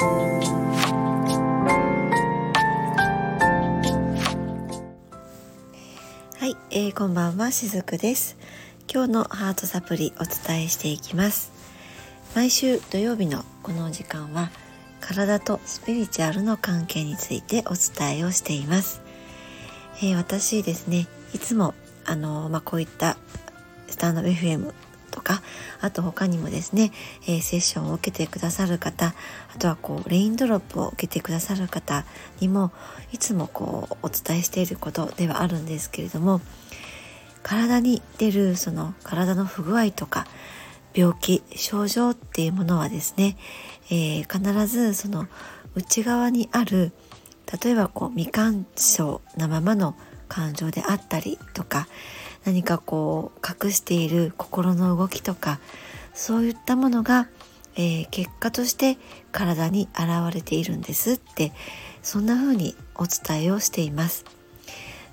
[0.00, 0.04] は
[6.46, 8.36] い、えー、こんばんはしずくです。
[8.88, 11.50] 今日のハートサプリお伝えしていきます。
[12.36, 14.50] 毎週土曜日のこの時間は
[15.00, 19.00] 体とスピリチュアルの関係についてお伝えをしています、
[19.98, 21.74] えー、私ですねいつも
[22.04, 23.16] あのまあ、こういった
[23.88, 24.72] スタンド FM
[25.28, 25.42] か？
[25.80, 26.90] あと他にもですね、
[27.26, 29.14] えー、セッションを受けてくださる方
[29.54, 32.04] あとはこうレインドロップを受けてくださる方
[32.40, 32.72] にも
[33.12, 36.40] いつもこうお伝えしていることではあるんですけれども
[37.42, 40.26] 体に出るその体の不具合とか
[40.94, 43.36] 病気症状っていうものはですね、
[43.90, 45.26] えー、必ずその
[45.74, 46.92] 内側にある
[47.62, 49.94] 例えばこう未干渉なままの
[50.28, 51.88] 感情であったりとか
[52.48, 55.60] 何かこう隠している心の動きとか
[56.14, 57.28] そういったものが、
[57.76, 58.96] えー、結果として
[59.32, 61.52] 体に現れているんですって
[62.02, 64.24] そんな風にお伝えをしています。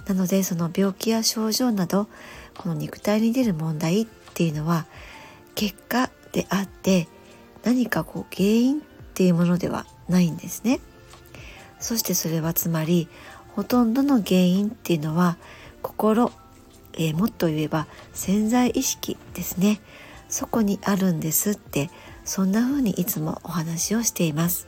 [0.08, 2.08] なのでその病気や症状など
[2.58, 4.86] この肉体に出る問題っていうのは
[5.56, 7.09] 結果であって
[7.66, 8.81] 何かこう原因っ
[9.13, 10.80] ていうものではないんですね。
[11.81, 13.09] そしてそれはつまり
[13.58, 15.36] ほとんどの原因っていうのは
[15.81, 16.31] 心、
[16.95, 19.79] えー、もっと言えば潜在意識ですね。
[20.27, 21.89] そこにあるんですって。
[22.25, 24.67] そんな風にいつもお話をしています、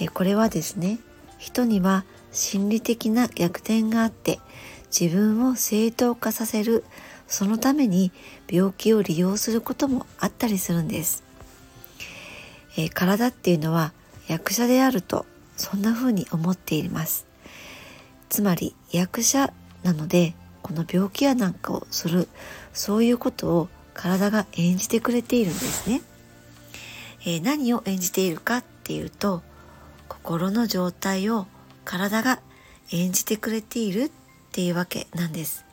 [0.00, 1.00] えー、これはですね
[1.36, 4.38] 人には心理的な逆転があって
[4.98, 6.84] 自分を正当化させる
[7.26, 8.12] そのために
[8.48, 11.24] 病気を利用することもあったりするんです、
[12.78, 13.92] えー、体っていうのは
[14.28, 17.26] 役者であるとそんな風に思っています。
[18.28, 19.52] つまり役者
[19.84, 20.34] なので
[20.64, 22.26] この病気やなんかをする
[22.72, 26.00] そういうことを体が演じてくれているんですね、
[27.20, 29.42] えー、何を演じているかっていうと
[30.08, 31.46] 心の状態を
[31.84, 32.40] 体が
[32.92, 34.10] 演じてくれているっ
[34.52, 35.66] ていうわけなんです。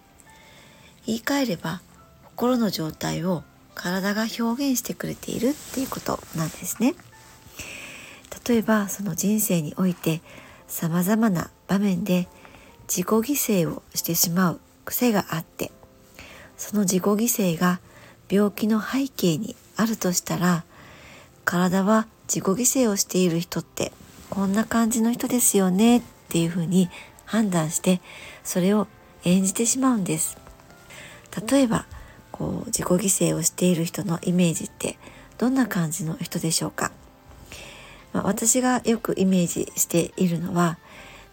[1.06, 1.82] 言い換えれば
[2.26, 3.44] 心の状態を
[3.76, 6.96] 体が表現してくれているっていうことなんですね。
[8.46, 10.22] 例えばその人生において
[10.68, 12.28] 様々な場面で
[12.90, 13.22] 自己犠
[13.66, 15.72] 牲をしてしまう癖があって
[16.58, 17.16] その自己犠
[17.56, 17.80] 牲が
[18.30, 20.64] 病気の背景にあるとしたら
[21.44, 23.92] 体は自己犠牲をしている人って
[24.30, 26.90] こんな感じの人ですよねっていうふうに
[27.26, 28.00] 判断して
[28.44, 28.88] それを
[29.24, 30.38] 演じてしまうんです。
[31.50, 31.86] 例えば
[32.32, 34.98] こう自己犠牲をしている人のイメージって
[35.38, 36.92] どんな感じの人でしょうか、
[38.14, 40.78] まあ、私がよくイメージしているのは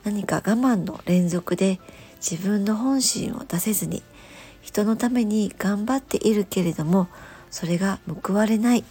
[0.04, 1.80] 何か我慢の連続で
[2.20, 4.02] 自分の本心を出せずに
[4.60, 7.08] 人のために頑張っているけれども
[7.50, 8.84] それが報われない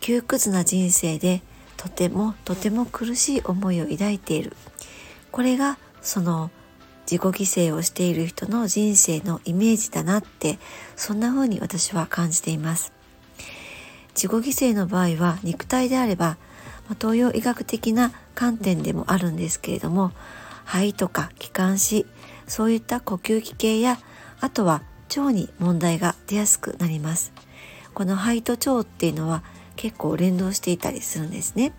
[0.00, 1.42] 窮屈な人生で
[1.76, 4.56] とてもとても苦しい思いを抱いている。
[5.30, 6.50] これがその
[7.10, 10.58] 自己犠牲をしている人の人生のイメージだなって
[10.96, 12.92] そんな風に私は感じています。
[14.14, 16.36] 自己犠牲の場合は肉体であれば、
[17.00, 20.12] 東洋医学的な観点でもあるんですけれども
[20.64, 22.06] 肺とか気管支
[22.46, 23.98] そういった呼吸器系や
[24.40, 24.82] あとは
[25.16, 27.32] 腸に問題が出やすくなります。
[27.94, 29.42] この肺と腸っていうのは
[29.76, 31.72] 結構連動していたりするんですね。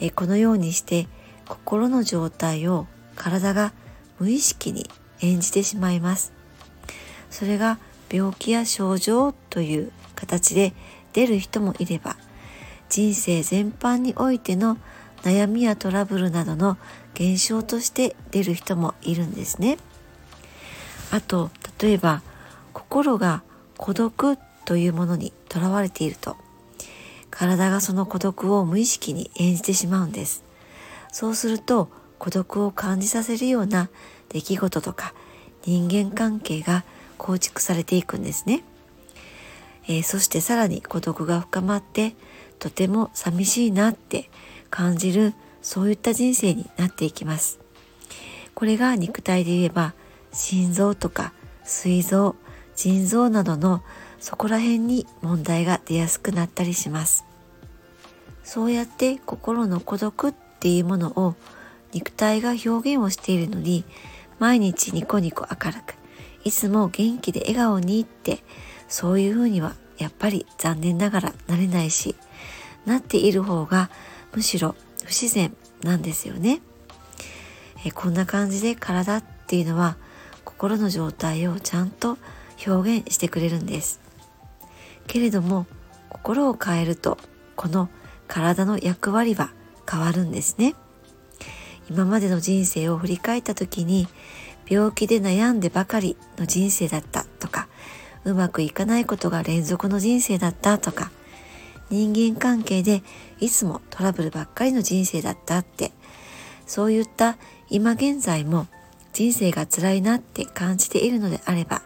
[0.00, 1.08] えこのようにして
[1.48, 3.72] 心の状態を体が
[4.18, 4.90] 無意識に
[5.20, 6.32] 演じてしまいます。
[7.30, 7.78] それが
[8.10, 10.72] 病気や症状という形で
[11.12, 12.16] 出る人もいれば
[12.88, 14.78] 人生全般においての
[15.22, 16.78] 悩みやトラブルなどの
[17.14, 19.78] 現象として出る人もいるんですね。
[21.10, 21.50] あと
[21.80, 22.22] 例えば
[22.72, 23.42] 心が
[23.76, 26.36] 孤独というものにとらわれていると
[27.30, 30.44] 体がその孤独を無意識に演じてしまうんです。
[31.12, 31.88] そうすると
[32.18, 33.90] 孤独を感じさせるような
[34.28, 35.14] 出来事とか
[35.64, 36.84] 人間関係が
[37.18, 38.62] 構築されていくんですね。
[39.88, 42.14] えー、そしてさらに孤独が深まって
[42.58, 44.30] とても寂しいなって
[44.70, 47.58] 感じるそういった人生になっていきます。
[48.54, 49.94] これが肉体で言えば
[50.32, 51.32] 心臓とか
[51.64, 52.36] 膵臓
[52.74, 53.82] 腎臓などの
[54.18, 57.24] そこら辺に問題が出やすくなったりします。
[58.44, 61.34] そうやって心の孤独っていうものを
[61.92, 63.84] 肉体が表現をしているのに
[64.38, 65.94] 毎日ニコニコ明るく
[66.44, 68.44] いつも元気で笑顔にって
[68.88, 72.14] そういうふうにはやっぱり残念ながらなれないし
[72.84, 73.90] なっている方が
[74.34, 74.74] むしろ
[75.04, 76.60] 不自然なんですよね。
[77.84, 79.96] えこんな感じで体っていうのは
[80.44, 82.18] 心の状態をちゃんと
[82.66, 84.00] 表現してくれるんです。
[85.06, 85.66] けれども
[86.08, 87.18] 心を変えると
[87.54, 87.88] この
[88.28, 89.52] 体の役割は
[89.90, 90.74] 変わるんですね
[91.88, 94.08] 今までの人生を振り返った時に
[94.68, 97.68] 病気で悩んでばかりの人生だったとか
[98.24, 101.12] うまくいかないことが連続の人生だったとか
[101.90, 103.02] 人間関係で
[103.40, 105.92] いつもトラブルばっかりの人生だったって。
[106.66, 107.38] そういった
[107.70, 108.66] 今現在も
[109.12, 111.82] 人生が辛いなって感じているのであれば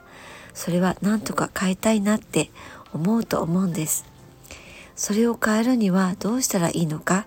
[0.55, 2.51] それは何とか変えたいなって
[2.93, 4.05] 思うと思うんです。
[4.97, 7.27] それを変えるにはどうしたらいいのか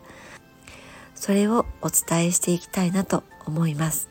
[1.16, 4.10] それをお伝えしていきたいなと思います。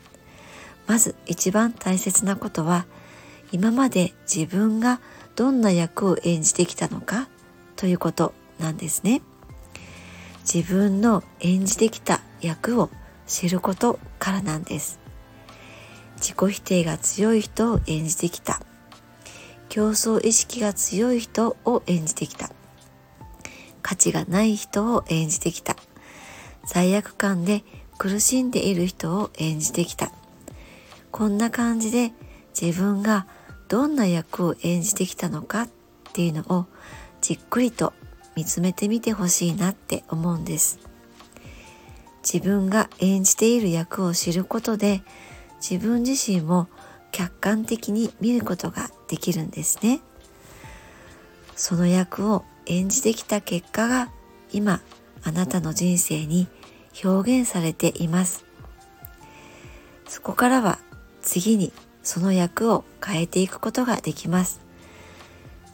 [0.87, 2.85] まず一番大切なことは
[3.51, 4.99] 今まで自分が
[5.35, 7.29] どんな役を演じてきたのか
[7.75, 8.33] ということ。
[8.63, 9.21] なんですね。
[10.51, 12.89] 自分の演じてきた役を
[13.27, 14.99] 知ることからなんです。
[16.15, 18.61] 自己否定が強い人を演じてきた。
[19.69, 22.49] 競争意識が強い人を演じてきた。
[23.81, 25.75] 価値がない人を演じてきた。
[26.65, 27.63] 罪悪感で
[27.97, 30.11] 苦しんでいる人を演じてきた。
[31.11, 32.13] こんな感じで
[32.59, 33.27] 自分が
[33.67, 35.69] どんな役を演じてきたのかっ
[36.13, 36.65] ていうのを
[37.21, 37.93] じっくりと
[38.35, 40.79] 見つめてみてほしいなって思うんです。
[42.23, 45.03] 自分が演じている役を知ることで
[45.61, 46.67] 自分自身も
[47.11, 50.01] 客観的に見ることができるんですね。
[51.55, 54.09] その役を演じてきた結果が
[54.51, 54.81] 今
[55.23, 56.47] あなたの人生に
[57.03, 58.45] 表現されています。
[60.07, 60.79] そこからは
[61.21, 64.62] 次にその役を変えていくことができます。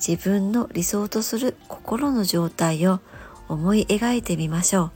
[0.05, 2.99] 自分の理想とする心の状態を
[3.47, 4.91] 思い描いてみましょう。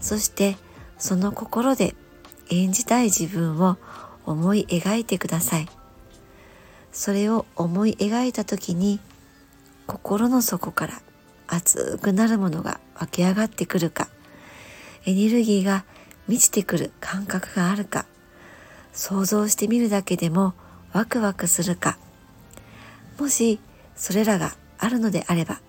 [0.00, 0.56] そして
[0.98, 1.94] その心で
[2.50, 3.78] 演じたい自分を
[4.26, 5.68] 思い描いてください。
[6.92, 9.00] それを思い描いた時に
[9.86, 11.00] 心の底から
[11.46, 14.08] 熱くなるものが湧き上がってくるか。
[15.06, 15.84] エネルギーが
[16.28, 18.06] 満ちてくる感覚があるか。
[18.92, 20.54] 想像してみるだけでも
[20.92, 21.98] ワクワクするか。
[23.18, 23.60] もし
[24.00, 25.60] それらがあるのであれば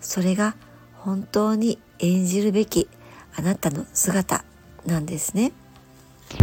[0.00, 0.56] それが
[0.98, 2.88] 本当に演じるべき
[3.36, 4.44] あなたの姿
[4.84, 5.52] なんですね。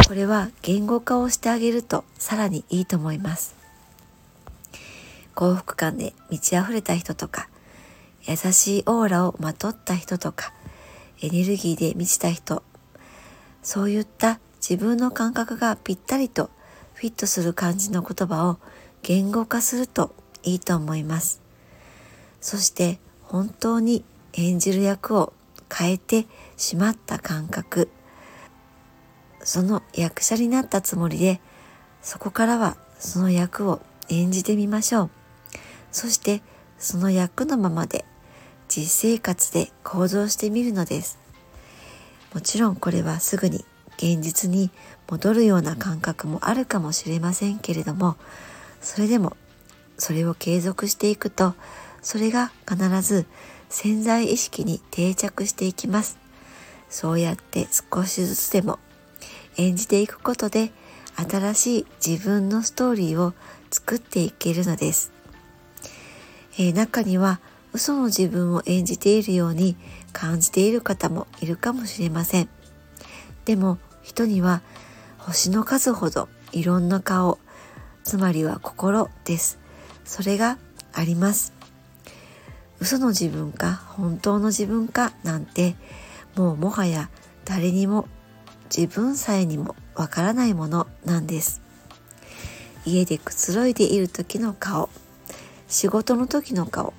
[0.08, 3.56] これは言語化をしてあげるとさらにいいと思います。
[5.36, 7.50] 幸福感で満ち溢れた人とか
[8.25, 10.54] 優しいオーラをまとった人とか
[11.22, 12.64] エネルギーで満ちた人
[13.62, 16.50] そういった自分の感覚がぴったりと
[16.94, 18.60] フィットする感じの言葉を
[19.04, 21.42] 言語化するといいと思います。
[22.40, 24.04] そして本当に
[24.34, 25.34] 演じる役を
[25.72, 27.90] 変えてしまった感覚。
[29.44, 31.42] その役者になったつもりで
[32.02, 35.10] そこからはその役を演じてみましょう。
[35.92, 36.42] そして
[36.80, 38.06] その役のままで
[38.70, 41.20] 実生活で行動してみるのです。
[42.34, 43.66] もちろんこれはすぐに
[43.98, 44.72] 現実に
[45.10, 48.16] 戻るような感覚もあるかもしれませんけれども
[48.84, 49.36] それでも
[49.98, 51.56] それを継続していくと
[52.02, 53.26] それが必ず
[53.70, 56.20] 潜在意識に定着していきます。
[56.90, 58.78] そうやって少しずつでも
[59.58, 60.72] 演じていくことで
[61.16, 63.34] 新しい自分のストーリーを
[63.72, 65.12] 作っていけるのです、
[66.60, 67.40] えー、中には
[67.72, 69.76] 嘘の自分を演じているように
[70.12, 72.50] 感じている方もいるかもしれません。
[73.46, 74.62] でも人には
[75.18, 77.40] 星の数ほどいろんな顔
[78.03, 79.60] つまりは心です。
[80.05, 80.57] それが
[80.93, 81.53] あります。
[82.79, 85.75] 嘘の自分か本当の自分かなんて
[86.36, 87.10] もうもはや
[87.45, 88.07] 誰にも
[88.75, 91.62] 自分さえにもわからないものなんです。
[92.86, 94.89] 家でくつろいでいる時の顔
[95.69, 96.93] 仕事の時の顔、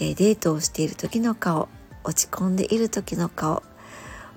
[0.00, 1.68] えデートをしている時の顔
[2.02, 3.62] 落ち込んでいる時の顔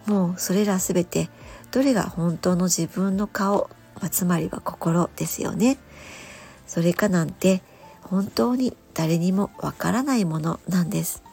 [0.05, 1.29] もうそれら全て
[1.71, 3.69] どれが本当の自分の顔、
[4.01, 5.77] まあ、つまりは心ですよね。
[6.67, 7.61] それかなんて
[8.01, 11.23] 本当に誰にもわからないものなんです。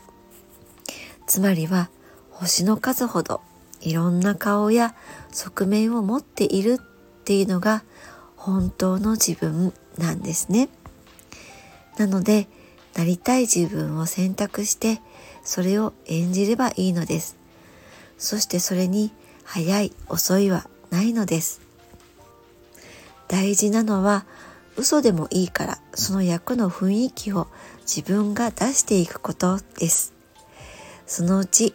[1.26, 1.90] つまりは
[2.31, 3.40] 星の数ほど
[3.81, 4.95] いろんな顔や
[5.31, 7.83] 側面を持っているっていうのが
[8.37, 10.69] 本当の自分なんですね。
[11.99, 12.49] なので
[12.95, 15.00] なりたい自分を選択して
[15.45, 17.37] それを演じればいいのです。
[18.19, 19.12] そしてそれに
[19.45, 21.61] 早い遅いはないのです。
[23.33, 24.27] 大事なのは
[24.77, 27.49] 嘘でもいいからその役の雰囲気を
[27.81, 30.12] 自分が出していくことです。
[31.07, 31.75] そのうち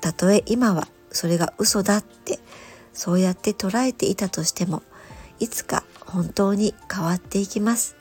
[0.00, 2.38] たとえ今はそれが嘘だって
[2.92, 4.84] そうやって捉えていたとしても
[5.40, 7.96] いつか本当に変わっていきます。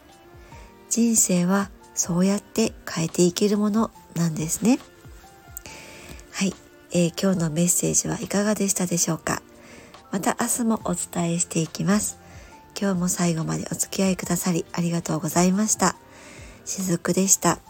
[0.92, 4.78] 人生はそうやって変えていけるものなんですね。
[6.32, 6.54] はい。
[6.92, 9.42] えー、今日のメッセージはいかがでしたでしょうか？
[10.12, 12.20] また明日もお伝えしていきます。
[12.80, 15.96] 今日も最後までお付き合いくださりありがとうございました
[16.64, 17.67] しずくでした。